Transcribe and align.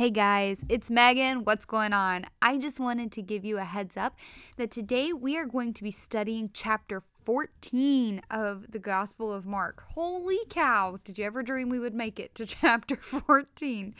Hey 0.00 0.08
guys, 0.08 0.64
it's 0.70 0.90
Megan. 0.90 1.44
What's 1.44 1.66
going 1.66 1.92
on? 1.92 2.24
I 2.40 2.56
just 2.56 2.80
wanted 2.80 3.12
to 3.12 3.20
give 3.20 3.44
you 3.44 3.58
a 3.58 3.64
heads 3.64 3.98
up 3.98 4.16
that 4.56 4.70
today 4.70 5.12
we 5.12 5.36
are 5.36 5.44
going 5.44 5.74
to 5.74 5.82
be 5.82 5.90
studying 5.90 6.48
chapter 6.54 7.02
14 7.26 8.22
of 8.30 8.64
the 8.70 8.78
Gospel 8.78 9.30
of 9.30 9.44
Mark. 9.44 9.84
Holy 9.88 10.38
cow, 10.48 10.98
did 11.04 11.18
you 11.18 11.26
ever 11.26 11.42
dream 11.42 11.68
we 11.68 11.78
would 11.78 11.92
make 11.92 12.18
it 12.18 12.34
to 12.36 12.46
chapter 12.46 12.96
14? 12.96 13.94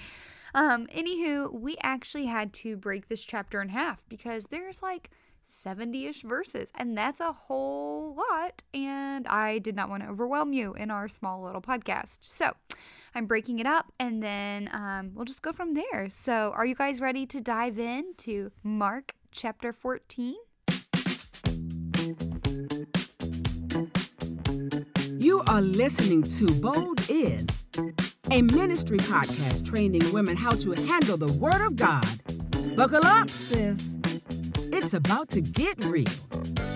Um, 0.55 0.87
anywho, 0.87 1.53
we 1.53 1.77
actually 1.83 2.25
had 2.25 2.55
to 2.55 2.79
break 2.79 3.09
this 3.09 3.23
chapter 3.23 3.61
in 3.61 3.69
half 3.69 4.09
because 4.09 4.47
there's 4.47 4.83
like 4.83 5.11
70 5.43 6.07
ish 6.07 6.23
verses, 6.23 6.71
and 6.75 6.97
that's 6.97 7.21
a 7.21 7.33
whole 7.33 8.15
lot. 8.15 8.63
And 8.75 9.27
I 9.27 9.59
did 9.59 9.77
not 9.77 9.89
want 9.89 10.03
to 10.03 10.09
overwhelm 10.09 10.53
you 10.53 10.75
in 10.75 10.91
our 10.91 11.09
small 11.09 11.43
little 11.43 11.61
podcast. 11.61 12.19
So 12.23 12.53
I'm 13.15 13.27
breaking 13.27 13.59
it 13.59 13.67
up, 13.67 13.93
and 13.99 14.23
then 14.23 14.71
um, 14.73 15.13
we'll 15.15 15.25
just 15.25 15.43
go 15.43 15.53
from 15.53 15.75
there. 15.75 16.09
So, 16.09 16.53
are 16.55 16.65
you 16.65 16.75
guys 16.75 17.01
ready 17.01 17.27
to 17.27 17.41
dive 17.41 17.79
in 17.79 18.15
to 18.19 18.53
Mark 18.63 19.15
chapter 19.33 19.73
14? 19.73 20.35
You 25.19 25.43
are 25.49 25.61
listening 25.61 26.23
to 26.23 26.47
Bold 26.61 27.01
Is, 27.11 27.47
a 28.31 28.43
ministry 28.43 28.99
podcast 28.99 29.67
training 29.67 30.13
women 30.13 30.37
how 30.37 30.51
to 30.51 30.73
handle 30.73 31.17
the 31.17 31.33
Word 31.35 31.61
of 31.61 31.77
God. 31.77 32.07
Buckle 32.77 33.05
up, 33.05 33.29
sis. 33.29 34.00
It's 34.73 34.95
about 34.95 35.29
to 35.31 35.41
get 35.41 35.85
real. 35.85 36.07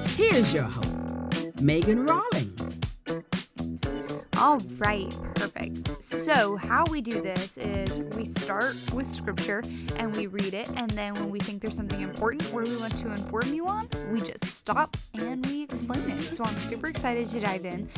Here's 0.09 0.53
your 0.53 0.65
host, 0.65 1.63
Megan 1.63 2.07
Rawlings. 2.07 2.61
All 4.37 4.59
right, 4.79 5.17
perfect. 5.37 6.03
So, 6.03 6.57
how 6.57 6.85
we 6.91 7.01
do 7.01 7.21
this 7.21 7.57
is 7.57 8.01
we 8.17 8.25
start 8.25 8.75
with 8.93 9.07
scripture 9.07 9.63
and 9.97 10.15
we 10.17 10.27
read 10.27 10.55
it, 10.55 10.69
and 10.77 10.91
then 10.91 11.15
when 11.15 11.31
we 11.31 11.39
think 11.39 11.63
there's 11.63 11.77
something 11.77 12.01
important 12.01 12.43
where 12.53 12.65
we 12.65 12.77
want 12.79 12.99
to 12.99 13.11
inform 13.11 13.55
you 13.55 13.67
on, 13.67 13.89
we 14.11 14.21
just 14.21 14.45
stop 14.45 14.97
and 15.15 15.47
we 15.47 15.63
explain 15.63 16.03
it. 16.11 16.23
So, 16.25 16.43
I'm 16.43 16.59
super 16.59 16.89
excited 16.89 17.29
to 17.31 17.41
dive 17.41 17.65
in. 17.65 17.89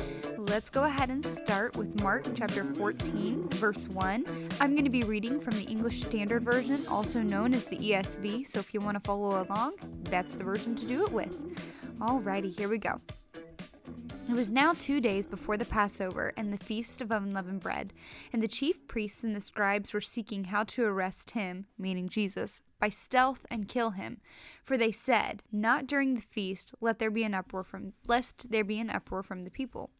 Let's 0.48 0.70
go 0.70 0.84
ahead 0.84 1.10
and 1.10 1.24
start 1.24 1.76
with 1.76 2.00
Mark 2.02 2.24
chapter 2.36 2.62
14, 2.62 3.48
verse 3.48 3.88
1. 3.88 4.24
I'm 4.60 4.72
going 4.72 4.84
to 4.84 4.90
be 4.90 5.02
reading 5.02 5.40
from 5.40 5.54
the 5.54 5.64
English 5.64 6.02
Standard 6.02 6.44
Version, 6.44 6.78
also 6.86 7.20
known 7.20 7.52
as 7.52 7.64
the 7.64 7.76
ESV. 7.76 8.46
So, 8.46 8.60
if 8.60 8.72
you 8.72 8.78
want 8.78 8.94
to 8.94 9.00
follow 9.00 9.42
along, 9.42 9.74
that's 10.04 10.36
the 10.36 10.44
version 10.44 10.76
to 10.76 10.86
do 10.86 11.04
it 11.04 11.12
with. 11.12 11.36
Alrighty, 11.98 12.56
here 12.56 12.68
we 12.68 12.78
go. 12.78 13.00
It 14.28 14.34
was 14.34 14.52
now 14.52 14.72
two 14.74 15.00
days 15.00 15.26
before 15.26 15.56
the 15.56 15.64
Passover 15.64 16.32
and 16.36 16.52
the 16.52 16.64
feast 16.64 17.00
of 17.00 17.10
unleavened 17.10 17.60
bread, 17.60 17.92
and 18.32 18.40
the 18.40 18.48
chief 18.48 18.86
priests 18.86 19.24
and 19.24 19.34
the 19.34 19.40
scribes 19.40 19.92
were 19.92 20.00
seeking 20.00 20.44
how 20.44 20.62
to 20.64 20.84
arrest 20.84 21.32
him, 21.32 21.66
meaning 21.76 22.08
Jesus, 22.08 22.62
by 22.78 22.88
stealth 22.88 23.46
and 23.50 23.68
kill 23.68 23.90
him. 23.90 24.20
For 24.62 24.78
they 24.78 24.92
said, 24.92 25.42
Not 25.50 25.88
during 25.88 26.14
the 26.14 26.22
feast, 26.22 26.72
let 26.80 27.00
there 27.00 27.10
be 27.10 27.24
an 27.24 27.34
uproar 27.34 27.64
from 27.64 27.94
lest 28.06 28.50
there 28.50 28.64
be 28.64 28.78
an 28.78 28.90
uproar 28.90 29.24
from 29.24 29.42
the 29.42 29.50
people. 29.50 29.90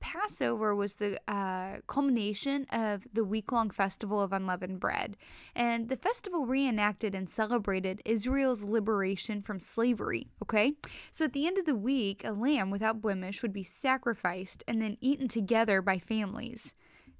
Passover 0.00 0.74
was 0.74 0.94
the 0.94 1.18
uh, 1.28 1.78
culmination 1.86 2.66
of 2.72 3.06
the 3.12 3.24
week 3.24 3.52
long 3.52 3.70
festival 3.70 4.20
of 4.20 4.32
unleavened 4.32 4.80
bread. 4.80 5.16
And 5.54 5.88
the 5.88 5.96
festival 5.96 6.46
reenacted 6.46 7.14
and 7.14 7.28
celebrated 7.28 8.02
Israel's 8.04 8.62
liberation 8.62 9.40
from 9.40 9.60
slavery. 9.60 10.28
Okay? 10.42 10.74
So 11.10 11.24
at 11.24 11.32
the 11.32 11.46
end 11.46 11.58
of 11.58 11.66
the 11.66 11.74
week, 11.74 12.22
a 12.24 12.32
lamb 12.32 12.70
without 12.70 13.00
blemish 13.00 13.42
would 13.42 13.52
be 13.52 13.62
sacrificed 13.62 14.62
and 14.68 14.80
then 14.80 14.96
eaten 15.00 15.28
together 15.28 15.82
by 15.82 15.98
families. 15.98 16.74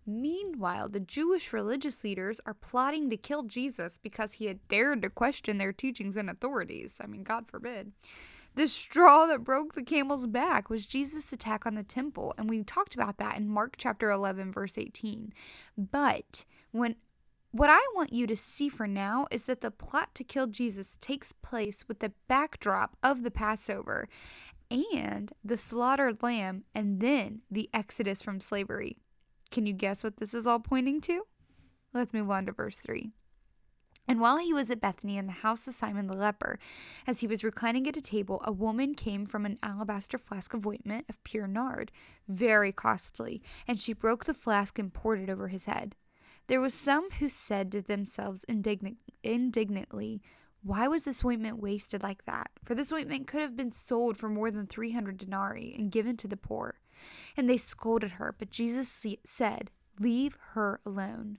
Meanwhile, 0.06 0.90
the 0.90 1.00
Jewish 1.00 1.52
religious 1.52 2.04
leaders 2.04 2.40
are 2.46 2.54
plotting 2.54 3.10
to 3.10 3.16
kill 3.16 3.42
Jesus 3.42 3.98
because 4.00 4.34
he 4.34 4.46
had 4.46 4.66
dared 4.68 5.02
to 5.02 5.10
question 5.10 5.58
their 5.58 5.72
teachings 5.72 6.16
and 6.16 6.30
authorities. 6.30 6.98
I 7.02 7.06
mean, 7.06 7.24
God 7.24 7.48
forbid. 7.48 7.90
The 8.56 8.68
straw 8.68 9.26
that 9.26 9.44
broke 9.44 9.74
the 9.74 9.82
camel's 9.82 10.26
back 10.26 10.70
was 10.70 10.86
Jesus' 10.86 11.30
attack 11.30 11.66
on 11.66 11.74
the 11.74 11.82
temple, 11.82 12.34
and 12.38 12.48
we 12.48 12.64
talked 12.64 12.94
about 12.94 13.18
that 13.18 13.36
in 13.36 13.50
Mark 13.50 13.74
chapter 13.76 14.10
11 14.10 14.50
verse 14.50 14.78
18. 14.78 15.34
But 15.76 16.46
when 16.72 16.96
what 17.50 17.68
I 17.68 17.80
want 17.94 18.14
you 18.14 18.26
to 18.26 18.36
see 18.36 18.70
for 18.70 18.86
now 18.86 19.26
is 19.30 19.44
that 19.44 19.60
the 19.60 19.70
plot 19.70 20.14
to 20.14 20.24
kill 20.24 20.46
Jesus 20.46 20.96
takes 21.02 21.32
place 21.32 21.84
with 21.86 21.98
the 21.98 22.12
backdrop 22.28 22.96
of 23.02 23.22
the 23.22 23.30
Passover 23.30 24.08
and 24.70 25.32
the 25.44 25.58
slaughtered 25.58 26.22
lamb 26.22 26.64
and 26.74 27.00
then 27.00 27.42
the 27.50 27.68
exodus 27.74 28.22
from 28.22 28.40
slavery. 28.40 28.96
Can 29.50 29.66
you 29.66 29.74
guess 29.74 30.02
what 30.02 30.16
this 30.16 30.32
is 30.32 30.46
all 30.46 30.60
pointing 30.60 31.02
to? 31.02 31.26
Let's 31.92 32.14
move 32.14 32.30
on 32.30 32.46
to 32.46 32.52
verse 32.52 32.78
3. 32.78 33.12
And 34.08 34.20
while 34.20 34.38
he 34.38 34.52
was 34.52 34.70
at 34.70 34.80
Bethany 34.80 35.18
in 35.18 35.26
the 35.26 35.32
house 35.32 35.66
of 35.66 35.74
Simon 35.74 36.06
the 36.06 36.16
leper, 36.16 36.58
as 37.06 37.20
he 37.20 37.26
was 37.26 37.42
reclining 37.42 37.88
at 37.88 37.96
a 37.96 38.00
table, 38.00 38.40
a 38.44 38.52
woman 38.52 38.94
came 38.94 39.26
from 39.26 39.44
an 39.44 39.58
alabaster 39.62 40.18
flask 40.18 40.54
of 40.54 40.66
ointment 40.66 41.06
of 41.08 41.22
pure 41.24 41.46
nard, 41.46 41.90
very 42.28 42.72
costly, 42.72 43.42
and 43.66 43.78
she 43.78 43.92
broke 43.92 44.24
the 44.24 44.34
flask 44.34 44.78
and 44.78 44.94
poured 44.94 45.20
it 45.20 45.30
over 45.30 45.48
his 45.48 45.64
head. 45.64 45.96
There 46.46 46.60
was 46.60 46.74
some 46.74 47.10
who 47.18 47.28
said 47.28 47.72
to 47.72 47.82
themselves 47.82 48.44
indignant, 48.44 48.98
indignantly, 49.24 50.22
Why 50.62 50.86
was 50.86 51.02
this 51.02 51.24
ointment 51.24 51.58
wasted 51.60 52.04
like 52.04 52.24
that? 52.26 52.50
For 52.64 52.76
this 52.76 52.92
ointment 52.92 53.26
could 53.26 53.40
have 53.40 53.56
been 53.56 53.72
sold 53.72 54.16
for 54.16 54.28
more 54.28 54.52
than 54.52 54.66
three 54.66 54.92
hundred 54.92 55.18
denarii 55.18 55.74
and 55.76 55.90
given 55.90 56.16
to 56.18 56.28
the 56.28 56.36
poor. 56.36 56.78
And 57.36 57.50
they 57.50 57.56
scolded 57.56 58.12
her, 58.12 58.34
but 58.38 58.50
Jesus 58.50 59.04
said, 59.24 59.70
Leave 59.98 60.36
her 60.52 60.80
alone. 60.86 61.38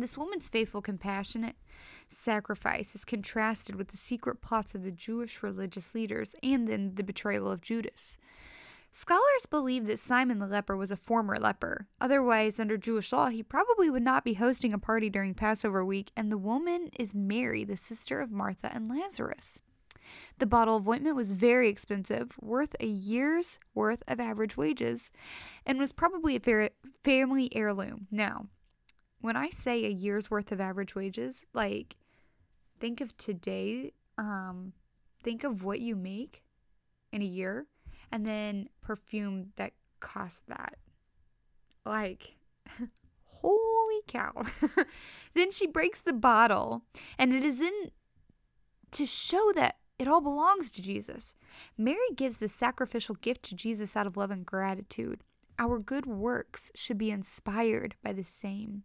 This 0.00 0.16
woman's 0.16 0.48
faithful, 0.48 0.80
compassionate 0.82 1.56
sacrifice 2.08 2.94
is 2.94 3.04
contrasted 3.04 3.76
with 3.76 3.88
the 3.88 3.96
secret 3.96 4.40
plots 4.40 4.74
of 4.74 4.82
the 4.82 4.90
Jewish 4.90 5.42
religious 5.42 5.94
leaders 5.94 6.34
and 6.42 6.66
then 6.66 6.94
the 6.94 7.02
betrayal 7.02 7.50
of 7.50 7.60
Judas. 7.60 8.18
Scholars 8.92 9.46
believe 9.48 9.86
that 9.86 10.00
Simon 10.00 10.40
the 10.40 10.48
leper 10.48 10.76
was 10.76 10.90
a 10.90 10.96
former 10.96 11.38
leper. 11.38 11.86
Otherwise, 12.00 12.58
under 12.58 12.76
Jewish 12.76 13.12
law, 13.12 13.28
he 13.28 13.42
probably 13.42 13.88
would 13.88 14.02
not 14.02 14.24
be 14.24 14.34
hosting 14.34 14.72
a 14.72 14.78
party 14.78 15.08
during 15.08 15.32
Passover 15.32 15.84
week, 15.84 16.10
and 16.16 16.32
the 16.32 16.38
woman 16.38 16.90
is 16.98 17.14
Mary, 17.14 17.62
the 17.62 17.76
sister 17.76 18.20
of 18.20 18.32
Martha 18.32 18.68
and 18.74 18.88
Lazarus. 18.88 19.62
The 20.38 20.46
bottle 20.46 20.76
of 20.76 20.88
ointment 20.88 21.14
was 21.14 21.32
very 21.32 21.68
expensive, 21.68 22.32
worth 22.40 22.74
a 22.80 22.86
year's 22.86 23.60
worth 23.74 24.02
of 24.08 24.18
average 24.18 24.56
wages, 24.56 25.12
and 25.64 25.78
was 25.78 25.92
probably 25.92 26.34
a 26.34 26.70
family 27.04 27.54
heirloom. 27.54 28.08
Now, 28.10 28.46
when 29.20 29.36
I 29.36 29.50
say 29.50 29.84
a 29.84 29.90
year's 29.90 30.30
worth 30.30 30.52
of 30.52 30.60
average 30.60 30.94
wages, 30.94 31.44
like 31.52 31.96
think 32.78 33.00
of 33.00 33.16
today, 33.16 33.92
um, 34.18 34.72
think 35.22 35.44
of 35.44 35.64
what 35.64 35.80
you 35.80 35.96
make 35.96 36.42
in 37.12 37.22
a 37.22 37.26
year 37.26 37.66
and 38.12 38.26
then 38.26 38.68
perfume 38.80 39.52
that 39.56 39.72
costs 40.00 40.42
that. 40.48 40.76
Like, 41.84 42.36
holy 43.24 44.00
cow. 44.06 44.42
then 45.34 45.50
she 45.50 45.66
breaks 45.66 46.00
the 46.00 46.12
bottle, 46.12 46.82
and 47.18 47.34
it 47.34 47.44
is 47.44 47.60
in 47.60 47.90
to 48.92 49.06
show 49.06 49.52
that 49.54 49.76
it 49.98 50.08
all 50.08 50.20
belongs 50.20 50.70
to 50.72 50.82
Jesus. 50.82 51.34
Mary 51.76 51.98
gives 52.16 52.38
the 52.38 52.48
sacrificial 52.48 53.14
gift 53.16 53.42
to 53.44 53.54
Jesus 53.54 53.96
out 53.96 54.06
of 54.06 54.16
love 54.16 54.30
and 54.30 54.44
gratitude. 54.44 55.22
Our 55.58 55.78
good 55.78 56.06
works 56.06 56.70
should 56.74 56.98
be 56.98 57.10
inspired 57.10 57.94
by 58.02 58.14
the 58.14 58.24
same. 58.24 58.84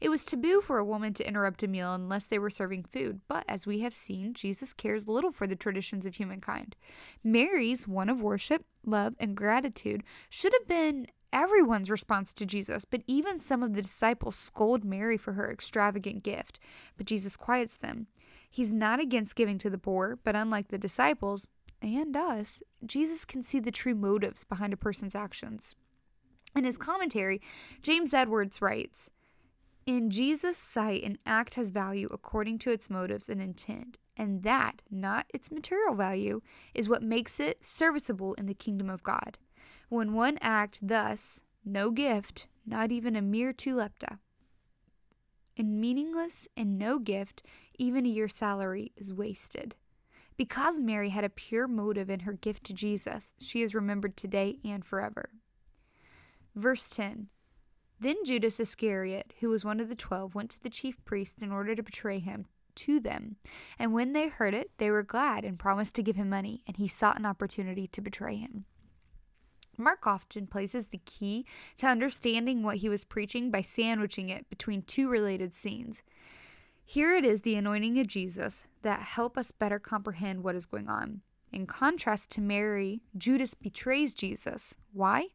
It 0.00 0.08
was 0.08 0.24
taboo 0.24 0.60
for 0.60 0.78
a 0.78 0.84
woman 0.84 1.14
to 1.14 1.26
interrupt 1.26 1.62
a 1.62 1.68
meal 1.68 1.94
unless 1.94 2.24
they 2.24 2.38
were 2.38 2.50
serving 2.50 2.84
food, 2.84 3.20
but 3.28 3.44
as 3.48 3.66
we 3.66 3.80
have 3.80 3.94
seen, 3.94 4.34
Jesus 4.34 4.72
cares 4.72 5.08
little 5.08 5.32
for 5.32 5.46
the 5.46 5.56
traditions 5.56 6.06
of 6.06 6.14
humankind. 6.14 6.76
Mary's 7.22 7.86
one 7.88 8.08
of 8.08 8.20
worship, 8.20 8.64
love, 8.84 9.14
and 9.18 9.36
gratitude 9.36 10.02
should 10.28 10.52
have 10.52 10.66
been 10.66 11.06
everyone's 11.32 11.90
response 11.90 12.32
to 12.32 12.46
Jesus, 12.46 12.84
but 12.84 13.02
even 13.06 13.38
some 13.38 13.62
of 13.62 13.74
the 13.74 13.82
disciples 13.82 14.36
scold 14.36 14.84
Mary 14.84 15.16
for 15.16 15.34
her 15.34 15.50
extravagant 15.50 16.22
gift. 16.22 16.58
But 16.96 17.06
Jesus 17.06 17.36
quiets 17.36 17.76
them. 17.76 18.06
He's 18.50 18.72
not 18.72 19.00
against 19.00 19.36
giving 19.36 19.58
to 19.58 19.68
the 19.68 19.78
poor, 19.78 20.18
but 20.24 20.34
unlike 20.34 20.68
the 20.68 20.78
disciples 20.78 21.48
and 21.82 22.16
us, 22.16 22.62
Jesus 22.84 23.24
can 23.24 23.42
see 23.42 23.60
the 23.60 23.70
true 23.70 23.94
motives 23.94 24.44
behind 24.44 24.72
a 24.72 24.78
person's 24.78 25.14
actions. 25.14 25.74
In 26.54 26.64
his 26.64 26.78
commentary, 26.78 27.42
James 27.82 28.14
Edwards 28.14 28.62
writes, 28.62 29.10
In 29.86 30.10
Jesus' 30.10 30.58
sight, 30.58 31.04
an 31.04 31.16
act 31.24 31.54
has 31.54 31.70
value 31.70 32.08
according 32.10 32.58
to 32.58 32.72
its 32.72 32.90
motives 32.90 33.28
and 33.28 33.40
intent, 33.40 33.98
and 34.16 34.42
that, 34.42 34.82
not 34.90 35.26
its 35.32 35.52
material 35.52 35.94
value, 35.94 36.40
is 36.74 36.88
what 36.88 37.04
makes 37.04 37.38
it 37.38 37.64
serviceable 37.64 38.34
in 38.34 38.46
the 38.46 38.54
kingdom 38.54 38.90
of 38.90 39.04
God. 39.04 39.38
When 39.88 40.12
one 40.12 40.38
act 40.40 40.80
thus, 40.82 41.40
no 41.64 41.92
gift, 41.92 42.48
not 42.66 42.90
even 42.90 43.14
a 43.14 43.22
mere 43.22 43.52
two 43.52 43.76
lepta, 43.76 44.18
and 45.56 45.80
meaningless 45.80 46.48
and 46.56 46.76
no 46.76 46.98
gift, 46.98 47.44
even 47.78 48.04
a 48.04 48.08
year's 48.08 48.34
salary, 48.34 48.90
is 48.96 49.12
wasted. 49.12 49.76
Because 50.36 50.80
Mary 50.80 51.10
had 51.10 51.24
a 51.24 51.30
pure 51.30 51.68
motive 51.68 52.10
in 52.10 52.20
her 52.20 52.32
gift 52.32 52.64
to 52.64 52.74
Jesus, 52.74 53.28
she 53.38 53.62
is 53.62 53.72
remembered 53.72 54.16
today 54.16 54.58
and 54.64 54.84
forever. 54.84 55.30
Verse 56.56 56.88
10 56.88 57.28
Then 57.98 58.16
Judas 58.24 58.60
Iscariot, 58.60 59.32
who 59.40 59.48
was 59.48 59.64
one 59.64 59.80
of 59.80 59.88
the 59.88 59.94
twelve, 59.94 60.34
went 60.34 60.50
to 60.50 60.62
the 60.62 60.70
chief 60.70 61.02
priests 61.04 61.42
in 61.42 61.50
order 61.50 61.74
to 61.74 61.82
betray 61.82 62.18
him 62.18 62.46
to 62.76 63.00
them. 63.00 63.36
And 63.78 63.94
when 63.94 64.12
they 64.12 64.28
heard 64.28 64.52
it, 64.52 64.70
they 64.76 64.90
were 64.90 65.02
glad 65.02 65.44
and 65.44 65.58
promised 65.58 65.94
to 65.94 66.02
give 66.02 66.16
him 66.16 66.28
money, 66.28 66.62
and 66.66 66.76
he 66.76 66.88
sought 66.88 67.18
an 67.18 67.24
opportunity 67.24 67.86
to 67.88 68.02
betray 68.02 68.36
him. 68.36 68.66
Mark 69.78 70.06
often 70.06 70.46
places 70.46 70.88
the 70.88 71.00
key 71.04 71.46
to 71.78 71.86
understanding 71.86 72.62
what 72.62 72.78
he 72.78 72.88
was 72.88 73.04
preaching 73.04 73.50
by 73.50 73.60
sandwiching 73.60 74.28
it 74.28 74.48
between 74.48 74.82
two 74.82 75.08
related 75.08 75.54
scenes. 75.54 76.02
Here 76.84 77.14
it 77.14 77.24
is 77.24 77.42
the 77.42 77.56
anointing 77.56 77.98
of 77.98 78.06
Jesus 78.06 78.64
that 78.82 79.00
help 79.00 79.36
us 79.36 79.50
better 79.50 79.78
comprehend 79.78 80.44
what 80.44 80.54
is 80.54 80.66
going 80.66 80.88
on. 80.88 81.22
In 81.52 81.66
contrast 81.66 82.30
to 82.30 82.40
Mary, 82.40 83.00
Judas 83.16 83.54
betrays 83.54 84.14
Jesus. 84.14 84.74
Why? 84.92 85.28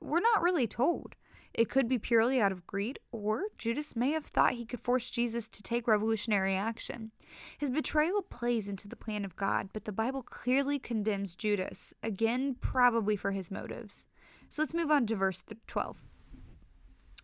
We're 0.00 0.20
not 0.20 0.42
really 0.42 0.66
told. 0.66 1.16
It 1.52 1.68
could 1.68 1.88
be 1.88 1.98
purely 1.98 2.40
out 2.40 2.52
of 2.52 2.66
greed, 2.66 2.98
or 3.10 3.44
Judas 3.58 3.96
may 3.96 4.12
have 4.12 4.26
thought 4.26 4.52
he 4.52 4.64
could 4.64 4.80
force 4.80 5.10
Jesus 5.10 5.48
to 5.48 5.62
take 5.62 5.88
revolutionary 5.88 6.54
action. 6.54 7.10
His 7.58 7.70
betrayal 7.70 8.22
plays 8.22 8.68
into 8.68 8.88
the 8.88 8.96
plan 8.96 9.24
of 9.24 9.36
God, 9.36 9.70
but 9.72 9.84
the 9.84 9.92
Bible 9.92 10.22
clearly 10.22 10.78
condemns 10.78 11.34
Judas, 11.34 11.92
again, 12.02 12.56
probably 12.60 13.16
for 13.16 13.32
his 13.32 13.50
motives. 13.50 14.04
So 14.48 14.62
let's 14.62 14.74
move 14.74 14.90
on 14.90 15.06
to 15.06 15.16
verse 15.16 15.42
12. 15.66 15.96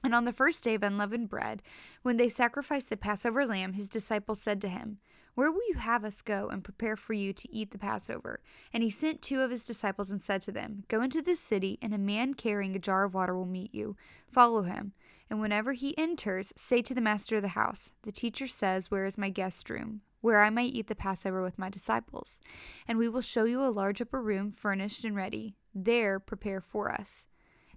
And 0.05 0.15
on 0.15 0.25
the 0.25 0.33
first 0.33 0.63
day 0.63 0.75
of 0.75 0.83
unleavened 0.83 1.29
bread, 1.29 1.63
when 2.03 2.17
they 2.17 2.29
sacrificed 2.29 2.91
the 2.91 2.97
Passover 2.97 3.47
lamb, 3.47 3.73
his 3.73 3.89
disciples 3.89 4.41
said 4.41 4.61
to 4.61 4.69
him, 4.69 4.99
where 5.37 5.53
will 5.53 5.69
you 5.69 5.75
have 5.75 6.03
us 6.03 6.23
go 6.23 6.49
and 6.49 6.65
prepare 6.65 6.97
for 6.97 7.13
you 7.13 7.35
to 7.35 7.55
eat 7.55 7.71
the 7.71 7.79
Passover? 7.79 8.41
And 8.73 8.83
he 8.83 8.89
sent 8.89 9.21
two 9.21 9.43
of 9.43 9.51
his 9.51 9.65
disciples 9.65 10.11
and 10.11 10.23
said 10.23 10.41
to 10.43 10.51
them, 10.51 10.85
Go 10.89 11.03
into 11.03 11.21
this 11.21 11.41
city, 11.41 11.79
and 11.83 11.93
a 11.93 11.99
man 11.99 12.33
carrying 12.33 12.75
a 12.75 12.79
jar 12.79 13.05
of 13.05 13.13
water 13.13 13.37
will 13.37 13.45
meet 13.45 13.75
you. 13.75 13.97
Follow 14.33 14.63
him. 14.63 14.95
And 15.29 15.39
whenever 15.39 15.75
he 15.75 15.97
enters, 15.99 16.55
say 16.57 16.81
to 16.81 16.95
the 16.95 17.03
master 17.03 17.37
of 17.37 17.43
the 17.43 17.49
house, 17.49 17.91
The 18.01 18.13
teacher 18.13 18.47
says, 18.47 18.91
Where 18.91 19.05
is 19.05 19.19
my 19.19 19.29
guest 19.29 19.69
room? 19.69 20.01
Where 20.23 20.43
I 20.43 20.49
might 20.49 20.73
eat 20.73 20.87
the 20.87 20.95
Passover 20.95 21.43
with 21.43 21.59
my 21.59 21.69
disciples. 21.69 22.41
And 22.89 22.97
we 22.97 23.07
will 23.07 23.21
show 23.21 23.45
you 23.45 23.63
a 23.63 23.69
large 23.69 24.01
upper 24.01 24.23
room, 24.23 24.53
furnished 24.53 25.05
and 25.05 25.15
ready. 25.15 25.55
There 25.75 26.19
prepare 26.19 26.63
for 26.63 26.91
us. 26.91 27.27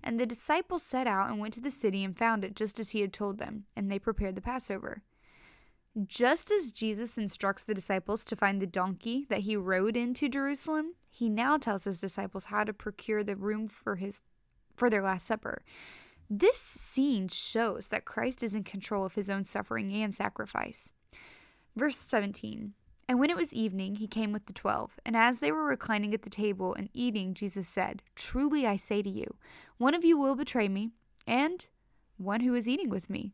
And 0.02 0.18
the 0.18 0.26
disciples 0.26 0.84
set 0.84 1.08
out 1.08 1.30
and 1.30 1.40
went 1.40 1.56
to 1.56 1.62
the 1.62 1.72
city 1.72 2.06
and 2.06 2.18
found 2.18 2.46
it 2.46 2.56
just 2.56 2.80
as 2.80 2.92
he 2.92 3.02
had 3.02 3.12
told 3.12 3.38
them, 3.38 3.66
and 3.76 3.92
they 3.92 4.00
prepared 4.00 4.36
the 4.36 4.42
Passover. 4.42 5.04
Just 6.06 6.52
as 6.52 6.72
Jesus 6.72 7.18
instructs 7.18 7.64
the 7.64 7.74
disciples 7.74 8.24
to 8.26 8.36
find 8.36 8.62
the 8.62 8.68
donkey 8.68 9.26
that 9.30 9.42
he 9.42 9.56
rode 9.56 9.98
into 9.98 10.30
Jerusalem, 10.30 10.94
he 11.10 11.30
now 11.30 11.58
tells 11.58 11.84
his 11.84 12.00
disciples 12.00 12.46
how 12.46 12.64
to 12.64 12.74
procure 12.74 13.24
the 13.24 13.36
room 13.36 13.68
for 13.68 13.96
his 13.96 14.22
for 14.76 14.90
their 14.90 15.02
last 15.02 15.26
supper. 15.26 15.64
This 16.30 16.60
scene 16.60 17.28
shows 17.28 17.88
that 17.88 18.06
Christ 18.06 18.44
is 18.44 18.54
in 18.54 18.64
control 18.64 19.04
of 19.04 19.16
his 19.16 19.30
own 19.30 19.44
suffering 19.44 19.92
and 19.92 20.14
sacrifice. 20.14 20.90
Verse 21.76 21.98
17. 21.98 22.74
And 23.10 23.20
when 23.20 23.32
it 23.32 23.36
was 23.36 23.52
evening, 23.52 23.96
he 23.96 24.08
came 24.08 24.32
with 24.32 24.46
the 24.46 24.54
twelve. 24.54 25.00
And 25.04 25.18
as 25.18 25.40
they 25.40 25.52
were 25.52 25.66
reclining 25.66 26.14
at 26.14 26.22
the 26.22 26.30
table 26.30 26.76
and 26.76 26.90
eating, 26.94 27.34
Jesus 27.34 27.68
said, 27.68 28.04
Truly 28.16 28.68
I 28.68 28.76
say 28.76 29.02
to 29.02 29.10
you, 29.10 29.36
one 29.78 29.96
of 29.96 30.06
you 30.06 30.18
will 30.18 30.36
betray 30.36 30.70
me, 30.70 30.92
and 31.26 31.66
one 32.18 32.42
who 32.42 32.54
is 32.54 32.70
eating 32.70 32.90
with 32.90 33.10
me. 33.10 33.34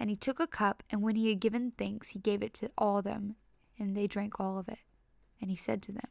And 0.00 0.08
he 0.08 0.16
took 0.16 0.40
a 0.40 0.46
cup, 0.46 0.82
and 0.88 1.02
when 1.02 1.14
he 1.14 1.28
had 1.28 1.40
given 1.40 1.72
thanks, 1.72 2.08
he 2.08 2.18
gave 2.18 2.42
it 2.42 2.54
to 2.54 2.70
all 2.78 3.02
them, 3.02 3.36
and 3.78 3.94
they 3.94 4.06
drank 4.06 4.40
all 4.40 4.58
of 4.58 4.66
it. 4.66 4.78
And 5.40 5.50
he 5.50 5.56
said 5.56 5.82
to 5.82 5.92
them, 5.92 6.08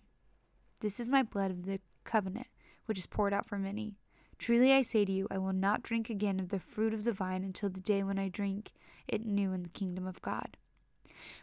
This 0.79 0.99
is 0.99 1.09
my 1.09 1.23
blood 1.23 1.49
of 1.49 1.65
the 1.65 1.79
covenant, 2.03 2.47
which 2.85 2.99
is 2.99 3.07
poured 3.07 3.33
out 3.33 3.47
for 3.47 3.57
many. 3.57 3.95
Truly 4.37 4.71
I 4.71 4.83
say 4.83 5.05
to 5.05 5.11
you, 5.11 5.27
I 5.31 5.39
will 5.39 5.53
not 5.53 5.81
drink 5.81 6.09
again 6.09 6.39
of 6.39 6.49
the 6.49 6.59
fruit 6.59 6.93
of 6.93 7.03
the 7.03 7.11
vine 7.11 7.43
until 7.43 7.69
the 7.69 7.79
day 7.79 8.03
when 8.03 8.19
I 8.19 8.29
drink 8.29 8.71
it 9.07 9.25
new 9.25 9.53
in 9.53 9.63
the 9.63 9.69
kingdom 9.69 10.05
of 10.05 10.21
God. 10.21 10.55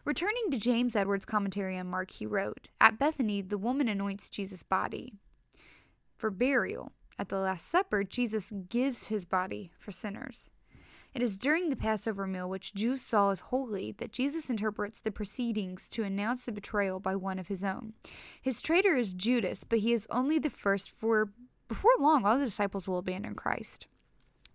Returning 0.04 0.50
to 0.50 0.56
James 0.56 0.94
Edwards' 0.94 1.24
commentary 1.24 1.76
on 1.76 1.88
Mark, 1.88 2.12
he 2.12 2.26
wrote 2.26 2.68
At 2.80 2.98
Bethany, 2.98 3.42
the 3.42 3.58
woman 3.58 3.88
anoints 3.88 4.30
Jesus' 4.30 4.62
body 4.62 5.14
for 6.16 6.30
burial. 6.30 6.92
At 7.18 7.28
the 7.28 7.38
Last 7.38 7.68
Supper, 7.68 8.04
Jesus 8.04 8.52
gives 8.68 9.08
his 9.08 9.26
body 9.26 9.72
for 9.78 9.90
sinners. 9.90 10.48
It 11.16 11.22
is 11.22 11.38
during 11.38 11.70
the 11.70 11.76
Passover 11.76 12.26
meal, 12.26 12.50
which 12.50 12.74
Jews 12.74 13.00
saw 13.00 13.30
as 13.30 13.40
holy, 13.40 13.92
that 13.92 14.12
Jesus 14.12 14.50
interprets 14.50 15.00
the 15.00 15.10
proceedings 15.10 15.88
to 15.88 16.02
announce 16.02 16.44
the 16.44 16.52
betrayal 16.52 17.00
by 17.00 17.16
one 17.16 17.38
of 17.38 17.48
his 17.48 17.64
own. 17.64 17.94
His 18.42 18.60
traitor 18.60 18.94
is 18.94 19.14
Judas, 19.14 19.64
but 19.64 19.78
he 19.78 19.94
is 19.94 20.06
only 20.10 20.38
the 20.38 20.50
first, 20.50 20.90
for 20.90 21.32
before 21.68 21.92
long 21.98 22.26
all 22.26 22.38
the 22.38 22.44
disciples 22.44 22.86
will 22.86 22.98
abandon 22.98 23.34
Christ. 23.34 23.86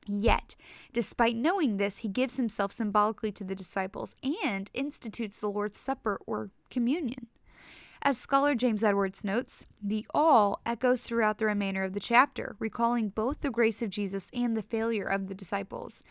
Yet, 0.05 0.55
despite 0.93 1.35
knowing 1.35 1.77
this, 1.77 1.97
he 1.97 2.07
gives 2.07 2.37
himself 2.37 2.71
symbolically 2.71 3.31
to 3.31 3.43
the 3.43 3.55
disciples 3.55 4.15
and 4.21 4.69
institutes 4.75 5.39
the 5.39 5.49
Lord's 5.49 5.79
Supper 5.79 6.21
or 6.27 6.51
communion. 6.69 7.25
As 8.03 8.17
scholar 8.17 8.55
James 8.55 8.83
Edwards 8.83 9.23
notes, 9.23 9.65
the 9.81 10.07
all 10.13 10.59
echoes 10.65 11.01
throughout 11.03 11.37
the 11.37 11.45
remainder 11.45 11.83
of 11.83 11.93
the 11.93 11.99
chapter, 11.99 12.55
recalling 12.59 13.09
both 13.09 13.41
the 13.41 13.51
grace 13.51 13.81
of 13.81 13.91
Jesus 13.91 14.29
and 14.31 14.57
the 14.57 14.63
failure 14.63 15.05
of 15.05 15.27
the 15.27 15.35
disciples. 15.35 16.01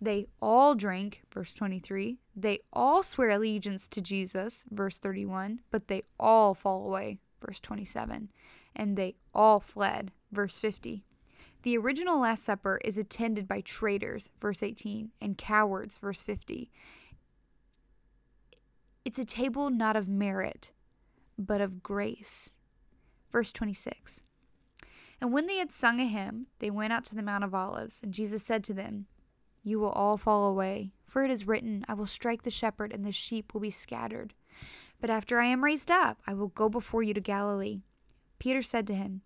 They 0.00 0.28
all 0.40 0.74
drank, 0.74 1.22
verse 1.32 1.52
23. 1.52 2.18
They 2.34 2.60
all 2.72 3.02
swear 3.02 3.30
allegiance 3.30 3.86
to 3.88 4.00
Jesus, 4.00 4.64
verse 4.70 4.96
31, 4.96 5.60
but 5.70 5.88
they 5.88 6.02
all 6.18 6.54
fall 6.54 6.86
away, 6.86 7.18
verse 7.44 7.60
27. 7.60 8.30
And 8.74 8.96
they 8.96 9.16
all 9.34 9.60
fled, 9.60 10.12
verse 10.32 10.58
50. 10.58 11.04
The 11.62 11.76
original 11.76 12.20
Last 12.20 12.44
Supper 12.44 12.80
is 12.82 12.96
attended 12.96 13.46
by 13.46 13.60
traitors, 13.60 14.30
verse 14.40 14.62
18, 14.62 15.10
and 15.20 15.36
cowards, 15.36 15.98
verse 15.98 16.22
50. 16.22 16.70
It's 19.04 19.18
a 19.18 19.24
table 19.26 19.68
not 19.68 19.96
of 19.96 20.08
merit, 20.08 20.70
but 21.38 21.60
of 21.60 21.82
grace. 21.82 22.52
Verse 23.30 23.52
26. 23.52 24.22
And 25.20 25.32
when 25.32 25.46
they 25.46 25.56
had 25.56 25.70
sung 25.70 26.00
a 26.00 26.06
hymn, 26.06 26.46
they 26.60 26.70
went 26.70 26.94
out 26.94 27.04
to 27.06 27.14
the 27.14 27.22
Mount 27.22 27.44
of 27.44 27.54
Olives, 27.54 28.00
and 28.02 28.14
Jesus 28.14 28.42
said 28.42 28.64
to 28.64 28.72
them, 28.72 29.06
you 29.62 29.78
will 29.78 29.90
all 29.90 30.16
fall 30.16 30.48
away. 30.48 30.92
For 31.06 31.24
it 31.24 31.30
is 31.30 31.46
written, 31.46 31.84
I 31.88 31.94
will 31.94 32.06
strike 32.06 32.42
the 32.42 32.50
shepherd, 32.50 32.92
and 32.92 33.04
the 33.04 33.12
sheep 33.12 33.52
will 33.52 33.60
be 33.60 33.70
scattered. 33.70 34.34
But 35.00 35.10
after 35.10 35.40
I 35.40 35.46
am 35.46 35.64
raised 35.64 35.90
up, 35.90 36.20
I 36.26 36.34
will 36.34 36.48
go 36.48 36.68
before 36.68 37.02
you 37.02 37.14
to 37.14 37.20
Galilee. 37.20 37.82
Peter 38.38 38.62
said 38.62 38.86
to 38.86 38.94
him, 38.94 39.22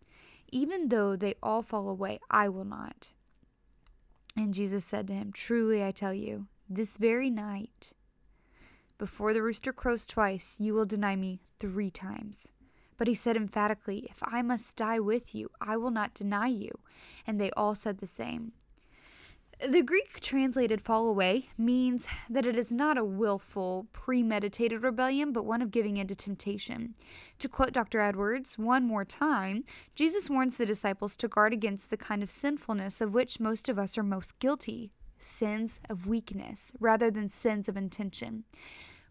Even 0.51 0.89
though 0.89 1.17
they 1.17 1.35
all 1.43 1.63
fall 1.63 1.89
away, 1.89 2.21
I 2.31 2.49
will 2.49 2.65
not. 2.65 3.13
And 4.37 4.55
Jesus 4.55 4.85
said 4.85 5.07
to 5.09 5.13
him, 5.13 5.33
Truly 5.33 5.85
I 5.85 5.91
tell 5.91 6.15
you, 6.15 6.47
this 6.69 6.97
very 6.97 7.31
night, 7.31 7.93
before 8.99 9.35
the 9.35 9.43
rooster 9.43 9.73
crows 9.73 10.07
twice, 10.07 10.57
you 10.59 10.75
will 10.75 10.87
deny 10.87 11.17
me 11.17 11.41
three 11.59 11.91
times. 11.91 12.49
But 12.97 13.09
he 13.09 13.15
said 13.15 13.37
emphatically, 13.37 14.07
If 14.11 14.19
I 14.23 14.43
must 14.43 14.77
die 14.77 15.01
with 15.01 15.35
you, 15.35 15.51
I 15.61 15.77
will 15.77 15.91
not 15.91 16.15
deny 16.15 16.47
you. 16.47 16.71
And 17.27 17.41
they 17.41 17.51
all 17.53 17.75
said 17.75 17.99
the 17.99 18.07
same. 18.07 18.53
The 19.61 19.83
Greek 19.83 20.21
translated 20.21 20.83
fall 20.83 21.09
away 21.09 21.49
means 21.57 22.07
that 22.29 22.45
it 22.45 22.59
is 22.59 22.73
not 22.73 22.99
a 22.99 23.05
willful, 23.05 23.87
premeditated 23.93 24.83
rebellion, 24.83 25.33
but 25.33 25.45
one 25.45 25.63
of 25.63 25.71
giving 25.71 25.97
in 25.97 26.09
to 26.09 26.15
temptation. 26.15 26.95
To 27.39 27.49
quote 27.49 27.73
Dr. 27.73 28.01
Edwards 28.01 28.59
one 28.59 28.85
more 28.85 29.05
time, 29.05 29.65
Jesus 29.95 30.29
warns 30.29 30.57
the 30.57 30.67
disciples 30.67 31.17
to 31.17 31.29
guard 31.29 31.53
against 31.53 31.91
the 31.91 31.97
kind 31.97 32.23
of 32.23 32.31
sinfulness 32.31 33.01
of 33.01 33.15
which 33.15 33.39
most 33.39 33.69
of 33.69 33.79
us 33.79 33.97
are 33.97 34.03
most 34.03 34.39
guilty 34.41 34.91
sins 35.19 35.81
of 35.89 36.07
weakness 36.07 36.73
rather 36.81 37.11
than 37.11 37.31
sins 37.31 37.69
of 37.69 37.77
intention. 37.77 38.45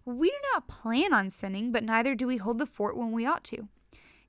We 0.05 0.29
do 0.29 0.35
not 0.53 0.67
plan 0.67 1.13
on 1.13 1.31
sinning, 1.31 1.71
but 1.71 1.83
neither 1.83 2.15
do 2.15 2.27
we 2.27 2.37
hold 2.37 2.59
the 2.59 2.65
fort 2.65 2.97
when 2.97 3.13
we 3.13 3.25
ought 3.25 3.45
to. 3.45 3.69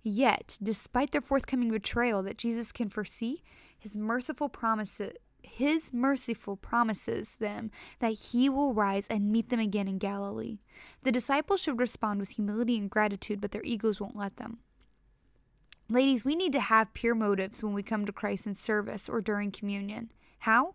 Yet, 0.03 0.59
despite 0.63 1.11
their 1.11 1.21
forthcoming 1.21 1.71
betrayal 1.71 2.23
that 2.23 2.39
Jesus 2.39 2.71
can 2.73 2.89
foresee, 2.89 3.43
his 3.79 3.97
merciful 3.97 4.49
promises 4.49 5.15
his 5.47 5.93
merciful 5.93 6.57
promises 6.57 7.37
them 7.37 7.71
that 7.99 8.13
he 8.13 8.49
will 8.49 8.75
rise 8.75 9.07
and 9.09 9.31
meet 9.31 9.49
them 9.49 9.61
again 9.61 9.89
in 9.89 9.99
Galilee. 9.99 10.59
The 11.03 11.13
disciples 11.13 11.61
should 11.61 11.79
respond 11.79 12.21
with 12.21 12.31
humility 12.31 12.79
and 12.79 12.91
gratitude, 12.91 13.41
but 13.41 13.51
their 13.53 13.63
egos 13.63 14.01
won't 14.01 14.17
let 14.17 14.37
them. 14.37 14.59
Ladies, 15.89 16.25
we 16.25 16.35
need 16.35 16.53
to 16.53 16.61
have 16.61 16.95
pure 16.95 17.15
motives 17.15 17.63
when 17.63 17.75
we 17.75 17.83
come 17.83 18.07
to 18.07 18.13
Christ 18.13 18.47
in 18.47 18.55
service 18.55 19.09
or 19.09 19.21
during 19.21 19.51
communion. 19.51 20.11
How? 20.39 20.75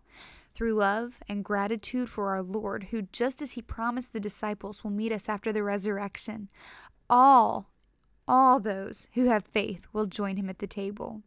Through 0.54 0.74
love 0.74 1.20
and 1.28 1.44
gratitude 1.44 2.08
for 2.08 2.28
our 2.28 2.42
Lord, 2.42 2.84
who, 2.90 3.02
just 3.02 3.42
as 3.42 3.52
he 3.52 3.62
promised 3.62 4.12
the 4.12 4.20
disciples, 4.20 4.84
will 4.84 4.90
meet 4.90 5.12
us 5.12 5.28
after 5.28 5.52
the 5.52 5.62
resurrection. 5.62 6.48
All, 7.08 7.70
all 8.28 8.60
those 8.60 9.08
who 9.14 9.26
have 9.26 9.44
faith 9.44 9.86
will 9.92 10.06
join 10.06 10.36
him 10.36 10.48
at 10.48 10.60
the 10.60 10.66
table. 10.66 11.22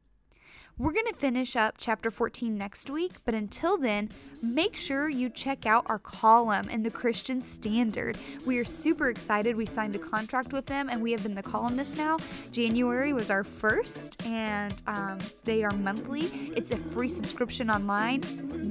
We're 0.79 0.91
going 0.91 1.05
to 1.05 1.13
finish 1.13 1.55
up 1.55 1.75
chapter 1.77 2.09
14 2.09 2.57
next 2.57 2.89
week, 2.89 3.11
but 3.25 3.35
until 3.35 3.77
then, 3.77 4.09
make 4.41 4.75
sure 4.75 5.07
you 5.07 5.29
check 5.29 5.67
out 5.67 5.85
our 5.87 5.99
column 5.99 6.67
in 6.67 6.81
the 6.81 6.89
Christian 6.89 7.41
Standard. 7.41 8.17
We 8.47 8.57
are 8.57 8.65
super 8.65 9.09
excited. 9.09 9.55
We 9.55 9.67
signed 9.67 9.93
a 9.93 9.99
contract 9.99 10.51
with 10.51 10.65
them 10.65 10.89
and 10.89 10.99
we 10.99 11.11
have 11.11 11.21
been 11.21 11.35
the 11.35 11.43
columnist 11.43 11.95
now. 11.95 12.17
January 12.51 13.13
was 13.13 13.29
our 13.29 13.43
first, 13.43 14.25
and 14.25 14.81
um, 14.87 15.19
they 15.43 15.63
are 15.63 15.71
monthly. 15.71 16.25
It's 16.55 16.71
a 16.71 16.77
free 16.77 17.09
subscription 17.09 17.69
online. 17.69 18.23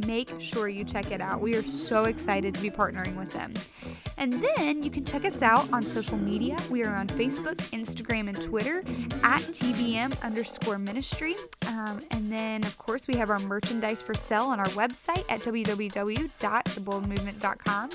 Make 0.06 0.32
sure 0.40 0.68
you 0.68 0.84
check 0.84 1.10
it 1.10 1.20
out. 1.20 1.40
We 1.40 1.54
are 1.54 1.62
so 1.62 2.06
excited 2.06 2.54
to 2.54 2.60
be 2.60 2.70
partnering 2.70 3.16
with 3.16 3.30
them. 3.30 3.52
And 4.18 4.32
then 4.32 4.82
you 4.82 4.90
can 4.90 5.04
check 5.04 5.24
us 5.24 5.42
out 5.42 5.72
on 5.72 5.82
social 5.82 6.16
media. 6.16 6.56
We 6.70 6.84
are 6.84 6.94
on 6.94 7.08
Facebook, 7.08 7.56
Instagram, 7.72 8.28
and 8.28 8.40
Twitter 8.40 8.78
at 9.22 9.42
TBM 9.42 10.22
underscore 10.22 10.78
ministry. 10.78 11.34
Um, 11.66 12.02
and 12.10 12.32
then, 12.32 12.64
of 12.64 12.78
course, 12.78 13.06
we 13.08 13.16
have 13.16 13.28
our 13.30 13.40
merchandise 13.40 14.00
for 14.00 14.14
sale 14.14 14.44
on 14.44 14.60
our 14.60 14.68
website 14.68 15.24
at 15.28 15.40
www.theboldmovement.com. 15.40 17.90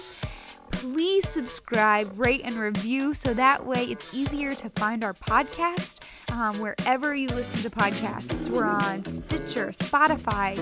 Please 0.72 1.28
subscribe, 1.28 2.12
rate, 2.20 2.42
and 2.44 2.56
review 2.56 3.14
so 3.14 3.34
that 3.34 3.66
way 3.66 3.86
it's 3.86 4.14
easier 4.14 4.54
to 4.54 4.70
find 4.72 5.04
our 5.04 5.14
podcast 5.14 6.04
um, 6.32 6.56
wherever 6.60 7.16
you 7.16 7.28
listen 7.30 7.62
to 7.62 7.70
podcasts. 7.70 8.50
We're 8.50 8.66
on 8.66 9.04
Stitcher, 9.06 9.72
Spotify, 9.72 10.56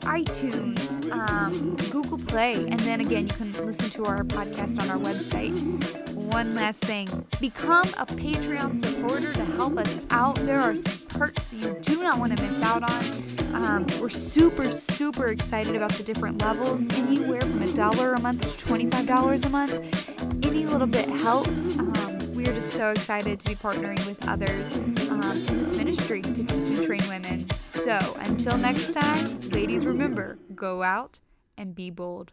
iTunes, 0.00 1.10
um, 1.10 1.76
Google 1.90 2.18
Play, 2.18 2.54
and 2.54 2.80
then 2.80 3.00
again, 3.00 3.28
you 3.28 3.34
can 3.34 3.52
listen 3.64 3.90
to 3.90 4.04
our 4.04 4.24
podcast 4.24 4.80
on 4.80 4.90
our 4.90 4.98
website. 4.98 6.11
One 6.32 6.54
last 6.54 6.80
thing 6.80 7.26
become 7.40 7.84
a 7.98 8.06
Patreon 8.06 8.82
supporter 8.82 9.32
to 9.34 9.44
help 9.44 9.76
us 9.76 10.00
out. 10.08 10.34
There 10.36 10.60
are 10.60 10.74
some 10.74 11.06
perks 11.08 11.44
that 11.44 11.56
you 11.56 11.76
do 11.82 12.02
not 12.02 12.18
want 12.18 12.34
to 12.34 12.42
miss 12.42 12.62
out 12.62 12.82
on. 12.82 13.54
Um, 13.54 13.86
we're 14.00 14.08
super, 14.08 14.64
super 14.72 15.28
excited 15.28 15.76
about 15.76 15.92
the 15.92 16.02
different 16.02 16.40
levels, 16.40 16.86
anywhere 16.96 17.42
from 17.42 17.60
a 17.60 17.70
dollar 17.74 18.14
a 18.14 18.20
month 18.20 18.40
to 18.56 18.64
$25 18.66 19.44
a 19.44 19.48
month. 19.50 20.46
Any 20.46 20.64
little 20.64 20.86
bit 20.86 21.06
helps. 21.20 21.78
Um, 21.78 22.34
we 22.34 22.46
are 22.46 22.54
just 22.54 22.72
so 22.72 22.90
excited 22.90 23.38
to 23.40 23.48
be 23.50 23.54
partnering 23.54 24.04
with 24.06 24.26
others 24.26 24.74
um, 25.10 25.22
in 25.22 25.62
this 25.62 25.76
ministry 25.76 26.22
to 26.22 26.32
teach 26.32 26.50
and 26.50 26.82
train 26.86 27.06
women. 27.10 27.48
So 27.50 27.98
until 28.20 28.56
next 28.56 28.94
time, 28.94 29.40
ladies, 29.50 29.84
remember 29.84 30.38
go 30.54 30.82
out 30.82 31.20
and 31.58 31.74
be 31.74 31.90
bold. 31.90 32.32